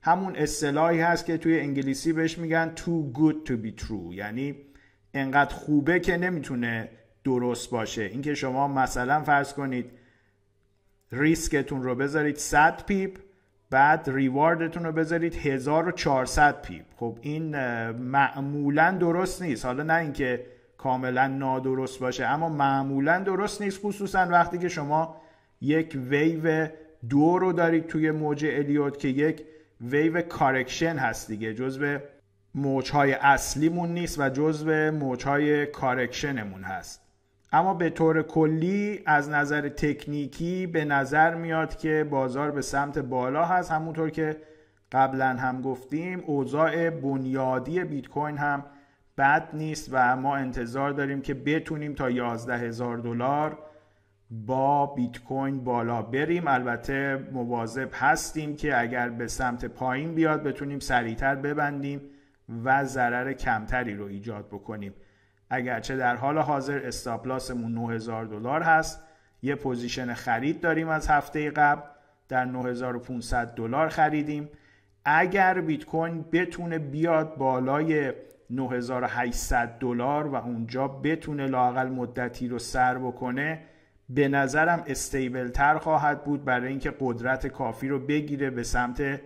همون 0.02 0.36
اصطلاحی 0.36 1.02
هست 1.02 1.26
که 1.26 1.38
توی 1.38 1.60
انگلیسی 1.60 2.14
بهش 2.14 2.38
میگن 2.38 2.72
too 2.76 3.18
good 3.18 3.50
to 3.50 3.54
be 3.54 3.84
true. 3.84 4.14
یعنی 4.14 4.56
انقدر 5.14 5.56
خوبه 5.56 6.00
که 6.00 6.18
نمی‌تونه 6.18 6.90
درست 7.24 7.70
باشه. 7.70 8.02
اینکه 8.02 8.36
شما 8.36 8.68
مثلا 8.68 9.24
فرض 9.24 9.54
کنید 9.54 9.92
ریسکتون 11.12 11.84
رو 11.84 11.96
بذارید 11.96 12.36
100 12.36 12.84
pip 12.86 13.18
بعد 13.70 14.10
reward 14.14 14.62
تون 14.62 14.86
رو 14.86 14.92
بذارید 14.92 15.36
1400 15.36 16.62
pip. 16.62 16.86
خب 16.98 17.18
این 17.22 17.56
معمولا 17.92 18.92
درست 18.92 19.42
نیست. 19.42 19.66
حالا 19.66 19.84
نه 19.84 19.94
اینکه 19.94 20.46
کاملا 20.78 21.28
نادرست 21.28 22.00
باشه 22.00 22.26
اما 22.26 22.50
معمولا 22.50 23.20
درست 23.20 23.62
نیست 23.62 23.80
خصوصا 23.84 24.28
وقتی 24.32 24.58
که 24.58 24.70
شما 24.70 25.22
یک 25.62 25.98
ویو 26.10 26.68
دو 27.10 27.40
رو 27.40 27.54
دارید 27.54 27.88
توی 27.88 28.12
موج 28.12 28.46
الیوت 28.46 29.00
که 29.00 29.08
یک 29.08 29.44
wave 29.82 30.22
correction 30.22 30.98
هست 30.98 31.28
دیگه 31.28 31.54
جزو 31.54 31.98
موجهای 32.56 33.14
اصلیمون 33.14 33.94
نیست 33.94 34.20
و 34.20 34.30
جزو 34.30 34.92
موجهای 34.92 35.66
کارکشنمون 35.66 36.64
هست. 36.64 37.07
اما 37.52 37.74
به 37.74 37.90
طور 37.90 38.22
کلی 38.22 39.02
از 39.06 39.30
نظر 39.30 39.70
تکنیکی 39.70 40.68
به 40.68 40.86
نظر 40.86 41.36
میاد 41.36 41.78
که 41.78 42.08
بازار 42.10 42.52
به 42.52 42.62
سمت 42.62 43.00
بالا 43.00 43.46
هست. 43.46 43.72
همونطور 43.72 44.10
که 44.10 44.38
قبلا 44.92 45.28
هم 45.28 45.62
گفتیم 45.62 46.24
اوضاع 46.26 46.90
بنیادی 46.90 47.84
بیت 47.84 48.08
کوین 48.08 48.38
هم 48.38 48.66
بد 49.18 49.50
نیست 49.54 49.90
و 49.92 50.16
ما 50.16 50.36
انتظار 50.36 50.92
داریم 50.92 51.22
که 51.22 51.34
بتونیم 51.34 51.94
تا 51.94 52.10
11 52.10 52.58
هزار 52.58 52.98
دلار 52.98 53.58
با 54.32 54.86
بیت 54.86 55.24
کوین 55.24 55.64
بالا 55.64 56.02
بریم. 56.02 56.48
البته 56.48 57.28
مواظب 57.32 57.90
هستیم 57.94 58.56
که 58.56 58.82
اگر 58.82 59.10
به 59.10 59.28
سمت 59.28 59.66
پایین 59.66 60.16
بیاد 60.16 60.44
بتونیم 60.44 60.80
سریعتر 60.80 61.36
ببندیم 61.36 62.02
و 62.64 62.86
ضرر 62.86 63.34
کمتری 63.34 63.96
رو 63.96 64.06
ایجاد 64.06 64.48
بکنیم. 64.48 64.94
اگرچه 65.50 65.96
در 65.96 66.16
حال 66.16 66.38
حاضر 66.38 66.82
stop 66.86 67.18
loss 67.18 67.50
مون 67.50 67.74
9000 67.74 68.26
دلار 68.26 68.62
هست 68.62 69.04
یه 69.42 69.56
position 69.56 70.14
خرید 70.14 70.62
داریم 70.62 70.90
از 70.90 71.08
هفته 71.08 71.52
قبل 71.52 71.82
در 72.30 72.46
9500 72.46 73.56
دلار 73.56 73.90
خریدیم. 73.90 74.50
اگر 75.06 75.62
بیت 75.62 75.86
کوین 75.86 76.26
بتونه 76.32 76.80
بیاد 76.80 77.38
بالای 77.38 78.14
9800 78.50 79.78
دلار 79.80 80.28
و 80.28 80.36
اونجا 80.36 80.88
بتونه 80.88 81.48
لاقل 81.48 81.88
مدتی 81.88 82.48
رو 82.48 82.60
سر 82.60 82.98
بکنه 82.98 83.60
به 84.10 84.28
نظرم 84.28 84.84
stable 84.88 85.50
تر 85.50 85.78
خواهد 85.78 86.24
بود 86.24 86.46
برای 86.46 86.68
اینکه 86.68 86.94
قدرت 87.00 87.48
کافی 87.48 87.88
رو 87.88 88.00
بگیره 88.00 88.50
به 88.50 88.64
سمت 88.64 89.20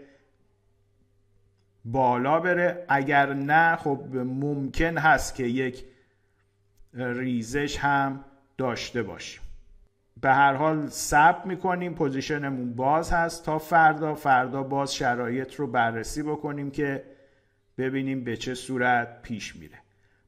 بالا 1.86 2.40
بره. 2.40 2.86
اگر 2.90 3.34
نه 3.34 3.76
خب 3.76 4.00
ممکن 4.14 4.98
هست 4.98 5.36
که 5.36 5.44
یک 5.44 5.86
ریزش 6.94 7.78
هم 7.78 8.26
داشته 8.58 9.04
باشیم. 9.04 9.42
به 10.22 10.34
هر 10.34 10.54
حال 10.54 10.88
سب 10.88 11.42
می‌کنیم 11.46 11.94
پوزیشنمون 11.94 12.74
باز 12.74 13.12
هست 13.12 13.46
تا 13.46 13.58
فردا. 13.58 14.16
فردا 14.16 14.64
باز 14.64 14.96
شرایط 14.96 15.56
رو 15.56 15.68
بررسی 15.68 16.24
بکنیم 16.24 16.72
که 16.72 17.04
ببینیم 17.78 18.24
به 18.24 18.38
چه 18.38 18.54
صورت 18.54 19.22
پیش 19.22 19.56
میره. 19.56 19.78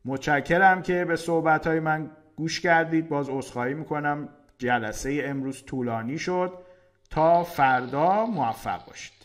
متشکرم 0.05 0.81
که 0.81 1.05
به 1.05 1.15
صحبت 1.15 1.67
های 1.67 1.79
من 1.79 2.11
گوش 2.35 2.59
کردید. 2.59 3.09
باز 3.09 3.29
عذرخواهی 3.29 3.73
می‌کنم. 3.73 4.29
جلسه 4.57 5.21
امروز 5.25 5.63
طولانی 5.65 6.17
شد. 6.17 6.53
تا 7.09 7.43
فردا 7.43 8.25
موفق 8.25 8.85
باشید. 8.85 9.22